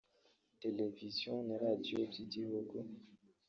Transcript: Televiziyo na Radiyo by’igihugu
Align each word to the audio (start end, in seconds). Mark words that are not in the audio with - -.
Televiziyo 0.61 1.31
na 1.47 1.55
Radiyo 1.63 1.97
by’igihugu 2.09 2.75